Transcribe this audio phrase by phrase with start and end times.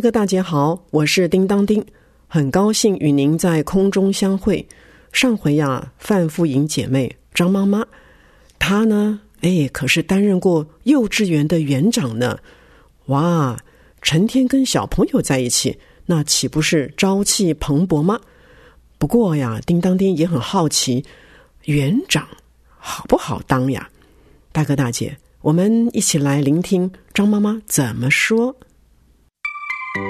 [0.00, 1.84] 大哥大姐好，我是叮当叮，
[2.26, 4.66] 很高兴与您在空中相会。
[5.12, 7.84] 上回呀，范富营姐妹张妈妈，
[8.58, 12.38] 她呢，哎，可是担任过幼稚园的园长呢。
[13.08, 13.58] 哇，
[14.00, 18.18] 成天跟小朋友在一起，那岂不是朝气蓬勃吗？
[18.96, 21.04] 不过呀，叮当叮也很好奇，
[21.66, 22.26] 园长
[22.78, 23.90] 好不好当呀？
[24.50, 28.56] 大哥大姐，我们一起来聆听张妈妈怎么说。
[29.92, 30.04] 工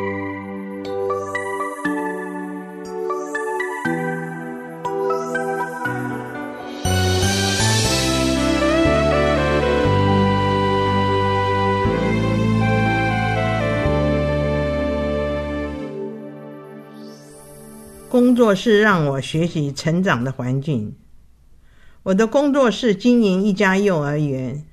[18.36, 20.94] 作是让我学习成长的环境。
[22.02, 24.66] 我的工作是经营一家幼儿园。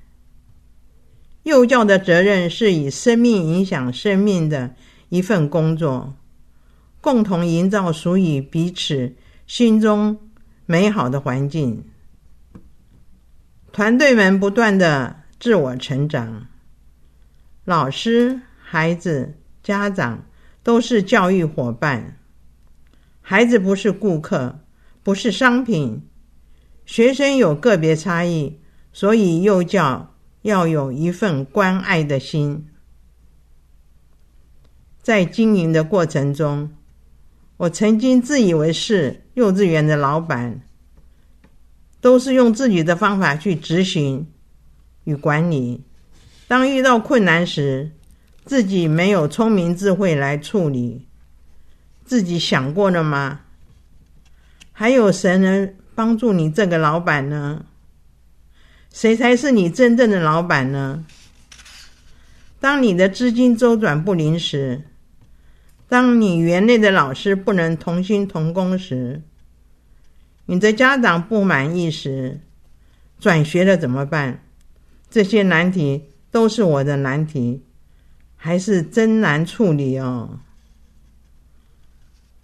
[1.48, 4.76] 幼教的责任是以生命影响生命的
[5.10, 6.16] 一份工作，
[7.02, 10.18] 共同营造属于彼此心中
[10.66, 11.84] 美好的环境。
[13.72, 16.48] 团队们不断的自我成长，
[17.64, 20.26] 老师、孩子、家长
[20.64, 22.18] 都是教育伙伴。
[23.22, 24.60] 孩子不是顾客，
[25.04, 26.08] 不是商品。
[26.86, 28.60] 学生有个别差异，
[28.94, 32.68] 所以幼教要有一份关爱的心。
[35.08, 36.70] 在经营的过程中，
[37.56, 40.60] 我曾经自以为是幼稚园的老板，
[42.02, 44.28] 都是用自己的方法去执行
[45.06, 45.82] 与管理。
[46.50, 47.90] 当遇到困难时，
[48.44, 51.08] 自己没有聪明智慧来处理。
[52.04, 53.40] 自己想过了吗？
[54.74, 57.64] 还有谁能帮助你这个老板呢？
[58.92, 61.06] 谁才是你真正的老板呢？
[62.60, 64.82] 当你的资金周转不灵时，
[65.88, 69.22] 当你园内的老师不能同心同工时，
[70.46, 72.42] 你的家长不满意时，
[73.20, 74.44] 转学了怎么办？
[75.10, 77.64] 这些难题都是我的难题，
[78.36, 80.42] 还是真难处理哦。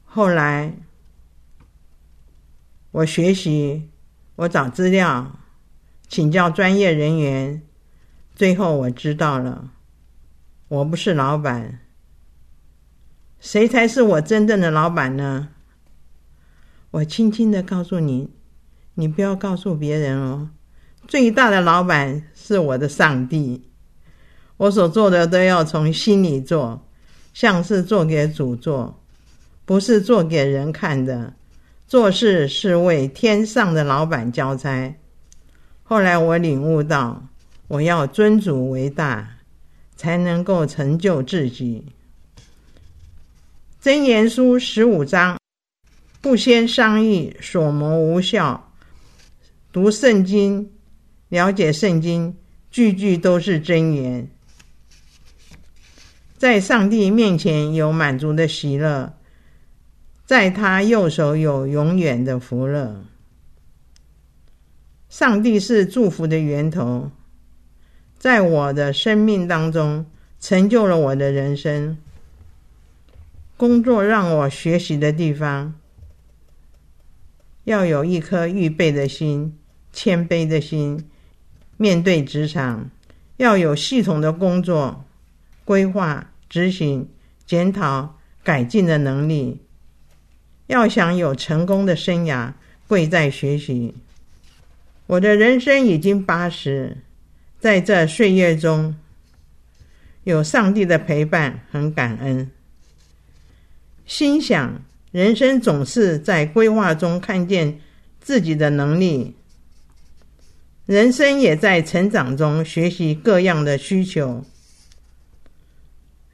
[0.06, 0.74] 后来，
[2.92, 3.90] 我学习，
[4.38, 5.40] 我找资料，
[6.08, 7.62] 请教专业人员，
[8.34, 9.72] 最后我知道了，
[10.70, 11.82] 我不是老板，
[13.44, 15.50] 谁才是我真正的老板呢？
[16.92, 18.30] 我轻轻的告诉你，
[18.94, 20.52] 你不要告诉别人哦。
[21.10, 23.70] 最大的老板是我的上帝，
[24.56, 26.88] 我所做的都要从心里做，
[27.34, 29.04] 像是做给主做。
[29.66, 31.34] 不是做给人看的，
[31.86, 34.96] 做事是为天上的老板交差。
[35.84, 37.28] 后来我领悟到，
[37.68, 39.36] 我要尊主为大，
[39.98, 41.88] 才能够成就自己。
[43.84, 45.38] 真言书十五章，
[46.22, 48.72] 不先商议，所谋无效。
[49.74, 50.72] 读圣经，
[51.28, 52.34] 了解圣经，
[52.72, 54.30] 句句都是真言。
[56.38, 59.18] 在上帝面前有满足的喜乐。
[60.26, 63.04] 在他右手有永远的福乐。
[65.10, 67.12] 上帝是祝福的源头，
[68.18, 70.06] 在我的生命当中
[70.40, 71.98] 成就了我的人生。
[73.64, 75.74] 工作让我学习的地方，
[77.64, 79.58] 要有一颗预备的心、
[79.94, 81.08] 谦卑的心，
[81.78, 82.92] 面对职场
[83.38, 85.06] 要有系统的工作
[85.64, 87.08] 规划、执行、
[87.46, 89.62] 检讨、改进的能力。
[90.68, 92.52] 要想有成功的生涯，
[92.90, 93.96] 贵在学习。
[95.08, 96.98] 我的人生已经八十，
[97.62, 98.94] 在这岁月中，
[100.26, 102.52] 有上帝的陪伴，很感恩。
[104.14, 104.80] 心想，
[105.12, 107.80] 人生总是在规划中看见
[108.22, 109.36] 自己的能力，
[110.86, 114.46] 人生也在成长中学习各样的需求，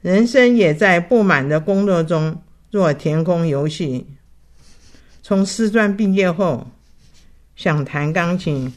[0.02, 4.06] 人生也在不满的工作中做填空游戏。
[5.22, 6.70] 从师专毕业后，
[7.56, 8.70] 想弹钢琴，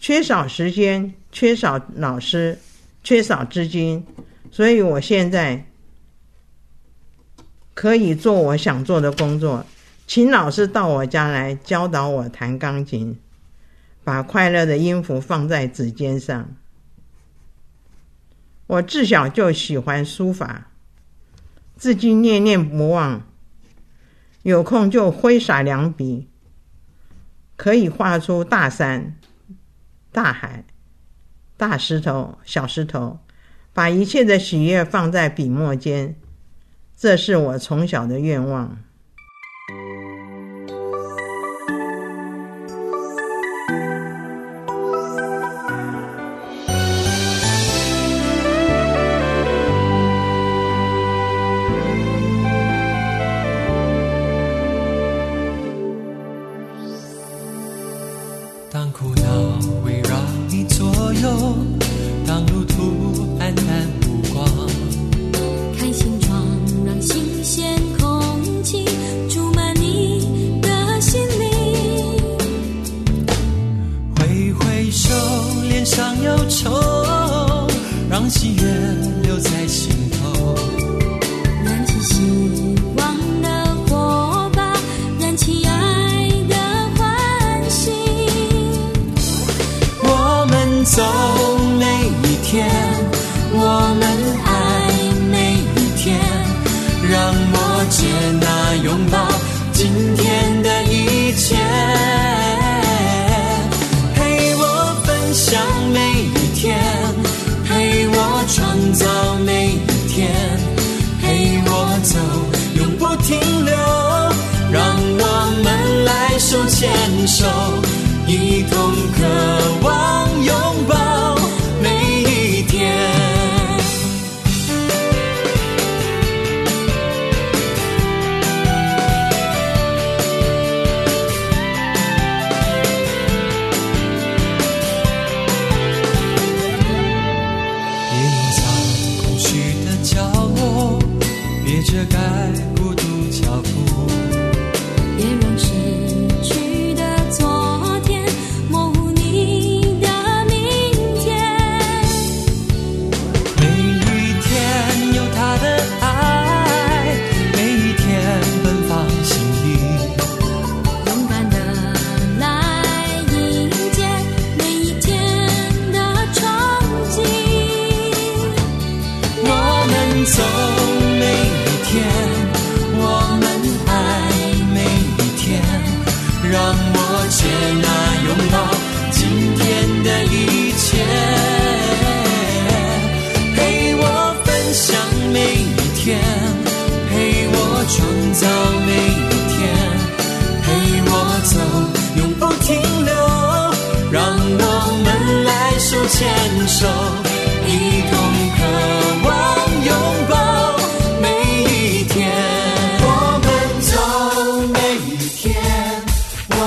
[0.00, 2.58] 缺少时间，缺少老师，
[3.04, 4.04] 缺少资金，
[4.50, 5.64] 所以我现在
[7.76, 9.66] 可以做我想做的工作，
[10.06, 13.18] 请老师到我家来教导我弹钢琴，
[14.02, 16.48] 把快乐的音符放在指尖上。
[18.66, 20.70] 我自小就喜欢书法，
[21.78, 23.22] 至今念念不忘。
[24.42, 26.28] 有空就挥洒两笔，
[27.56, 29.18] 可以画出大山、
[30.10, 30.64] 大海、
[31.58, 33.18] 大石头、小石头，
[33.74, 36.16] 把一切的喜悦放在笔墨间。
[36.96, 38.78] 这是我从小的愿望。
[78.26, 78.62] 让喜悦
[79.22, 80.56] 留在心头，
[81.64, 83.48] 燃起希望的
[83.86, 84.72] 火把，
[85.20, 86.56] 燃起爱的
[86.96, 87.92] 欢喜。
[90.02, 91.04] 我们走
[91.78, 91.84] 每
[92.28, 92.68] 一天，
[93.52, 94.04] 我们
[94.44, 94.48] 爱
[95.30, 96.18] 每一天，
[97.08, 97.56] 让我
[97.90, 98.08] 接
[98.40, 99.16] 纳拥抱
[99.72, 99.86] 今
[100.16, 100.25] 天。
[117.26, 117.85] 手。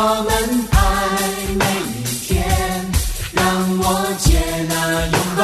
[0.02, 0.32] 们
[0.72, 0.78] 爱
[1.58, 2.42] 每一天，
[3.34, 3.44] 让
[3.80, 3.84] 我
[4.18, 5.42] 接纳拥抱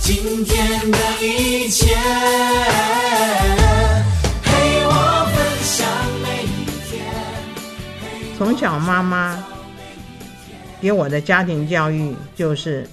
[0.00, 1.94] 今天的一切
[8.36, 9.44] 从小，妈妈
[10.80, 12.88] 给我的家庭教育就是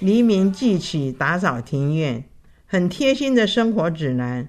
[0.00, 2.24] 黎明即起打扫庭院，
[2.66, 4.48] 很贴心的生活指南。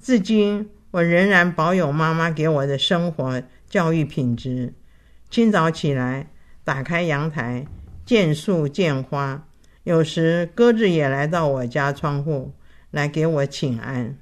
[0.00, 4.72] 至今，我仍然保有妈妈给我的生活教育品质。
[5.30, 6.30] 清早起来，
[6.64, 7.66] 打开阳台，
[8.04, 9.46] 见树见花，
[9.84, 12.54] 有时鸽子也来到我家窗户
[12.90, 14.16] 来给我请安。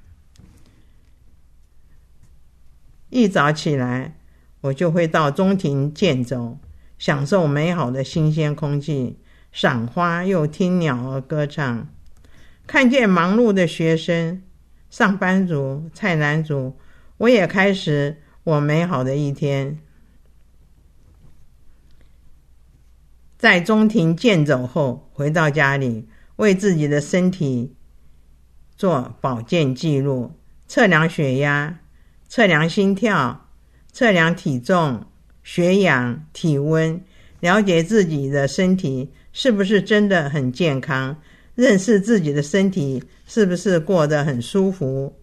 [3.09, 4.15] 一早起来。
[4.61, 6.57] 我就会到中庭见走，
[6.97, 9.19] 享受美好的新鲜空气，
[9.51, 11.87] 赏花又听鸟儿歌唱。
[12.65, 14.41] 看见忙碌的学生、
[14.89, 16.75] 上班族、菜篮族，
[17.17, 19.77] 我也开始我美好的一天。
[23.45, 27.75] 在中庭健走后，回到家里，为自己的身体
[28.75, 30.31] 做保健记录，
[30.67, 31.79] 测量血压，
[32.27, 33.47] 测量心跳。
[33.93, 35.05] 测量体重、
[35.43, 36.99] 血氧、体温，
[37.39, 41.15] 了解自己的身体是不是真的很健康，
[41.53, 45.15] 认识自己的身体是不是过得很舒服。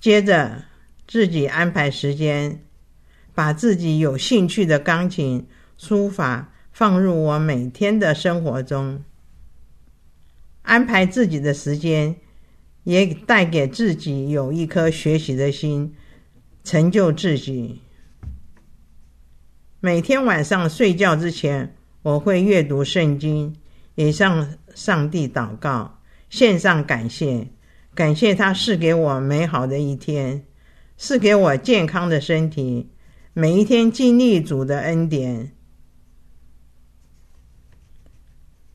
[0.00, 0.60] 接着，
[1.06, 2.64] 自己安排时间，
[3.32, 5.46] 把自己有兴趣的钢琴、
[5.78, 9.04] 书法放入我每天的生活中，
[10.62, 12.16] 安排自己的时间，
[12.82, 15.94] 也带给自己有一颗学习的心，
[16.64, 17.80] 成就自己。
[19.78, 23.54] 每天晚上睡觉之前，我会阅读圣经，
[23.94, 27.46] 也向上帝祷告，献上感谢，
[27.94, 30.44] 感谢他赐给我美好的一天，
[30.96, 32.90] 赐给我健康的身体，
[33.32, 35.52] 每一天经历主的恩典。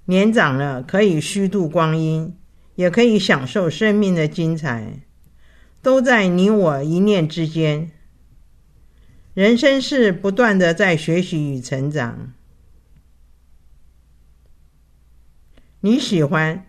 [0.09, 2.35] 年长了可以虚度光阴，
[2.73, 5.03] 也可以享受生命的精彩，
[5.83, 7.91] 都在你我一念之间。
[9.35, 12.33] 人生是不断的在学习与成长。
[15.81, 16.65] 你喜欢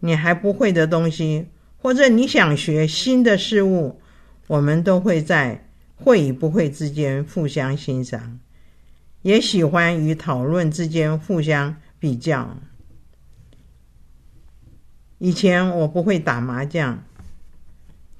[0.00, 1.46] 你还不会的东西，
[1.78, 4.02] 或者你想学新的事物，
[4.48, 8.38] 我们都会在会与不会之间互相欣赏，
[9.22, 12.58] 也喜欢与讨论之间互相比较。
[15.24, 17.00] 以前我不会打麻将，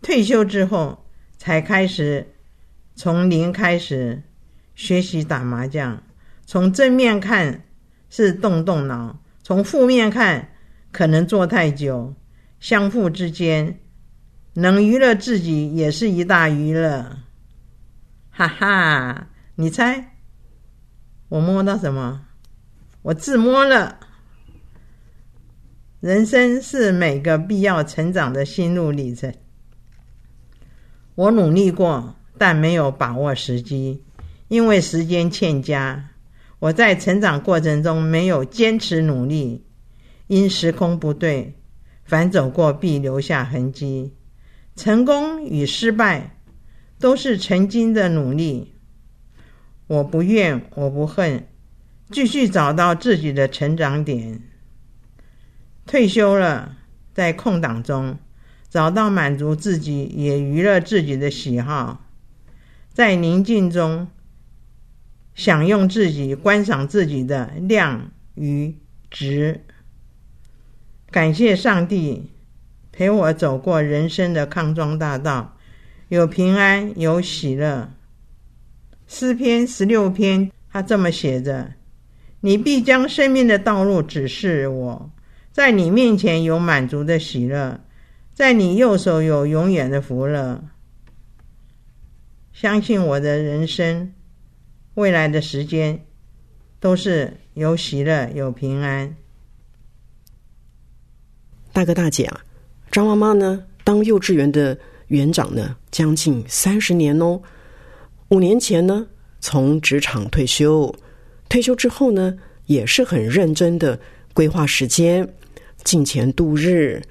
[0.02, 1.04] 退休之后
[1.37, 2.28] 才开始。
[2.94, 4.23] 从零开始
[4.76, 6.00] 学习打麻将，
[6.47, 7.64] 从正面看
[8.09, 10.50] 是动动脑，从负面看
[10.92, 12.14] 可能坐太久。
[12.61, 13.80] 相互之间
[14.52, 17.18] 能娱乐自己也是一大娱乐。
[18.30, 20.18] 哈哈，你猜
[21.30, 22.26] 我摸到什么？
[23.02, 23.99] 我自摸了。
[26.02, 29.32] 人生是每个必要成长的心路历程。
[31.14, 32.14] 我努力过。
[32.38, 34.02] 但没有把握时机，
[34.49, 36.11] 因为时间欠佳。
[36.59, 39.64] 我在成长过程中没有坚持努力，
[40.26, 41.54] 因时空不对，
[42.04, 44.12] 凡走过必留下痕迹。
[44.75, 46.37] 成功与失败
[46.99, 48.75] 都是曾经的努力。
[49.87, 51.47] 我不怨，我不恨，
[52.11, 54.40] 继续找到自己的成长点。
[55.86, 56.76] 退休了，
[57.12, 58.18] 在空档中
[58.68, 62.06] 找到满足自己也娱乐自己的喜好。
[62.92, 64.08] 在宁静中，
[65.34, 68.76] 享用自己、观赏自己的量与
[69.10, 69.64] 值。
[71.10, 72.30] 感谢上帝
[72.92, 75.56] 陪我走过人生的康庄大道，
[76.08, 77.90] 有平安，有喜乐。
[79.06, 81.72] 诗篇十六篇，他这么写着
[82.40, 85.10] ：“你必将生命的道路指示我，
[85.52, 87.80] 在你面前有满足的喜乐，
[88.35, 90.64] 在你右手有永远的福乐。”
[92.52, 94.12] 相信我的人生，
[94.94, 96.04] 未来的时间
[96.78, 99.16] 都是有喜乐、有平安。
[101.73, 102.40] 大哥大姐啊，
[102.90, 104.78] 张妈妈呢，当幼稚园的
[105.09, 107.40] 园长呢，将近三十年哦。
[108.28, 109.06] 五年前呢，
[109.40, 110.94] 从职场退休，
[111.49, 113.99] 退休之后呢，也是很认真的
[114.35, 115.26] 规划时间，
[115.84, 117.02] 进前度日，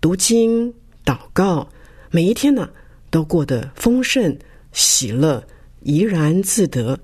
[0.00, 0.72] 读经、
[1.04, 1.68] 祷告，
[2.10, 2.68] 每一天呢，
[3.10, 4.36] 都过得丰盛。
[4.72, 5.42] 喜乐
[5.80, 6.96] 怡然自得，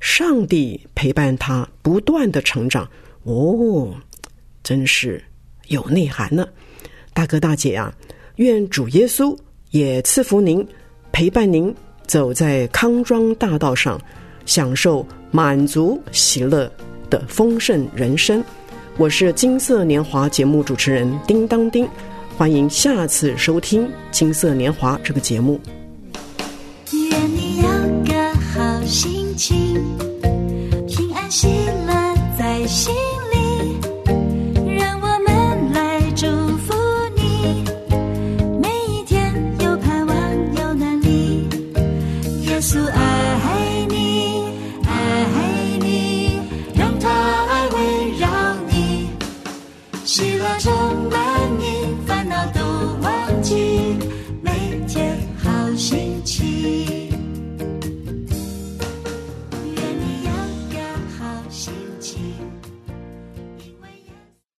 [0.00, 2.88] 上帝陪伴他不断的成长，
[3.24, 3.94] 哦，
[4.62, 5.22] 真是
[5.68, 6.48] 有内涵呢。
[7.12, 7.94] 大哥大姐啊，
[8.36, 9.36] 愿主耶稣
[9.70, 10.66] 也赐福您，
[11.12, 11.74] 陪伴您
[12.06, 14.00] 走在康庄大道上，
[14.46, 16.72] 享受满足喜乐
[17.10, 18.42] 的丰盛人生。
[19.00, 21.88] 我是金色年华节目主持人叮当叮，
[22.36, 25.58] 欢迎下次收听《金色年华》这个节目。
[26.92, 27.62] 愿你有
[28.04, 29.82] 个好心情，
[30.86, 31.48] 平安喜
[31.86, 32.94] 乐在心
[33.32, 33.80] 里，
[34.76, 36.26] 让我们来祝
[36.58, 36.74] 福
[37.16, 37.64] 你，
[38.60, 40.16] 每一天有盼望
[40.58, 41.48] 有能力，
[42.42, 43.09] 耶稣爱。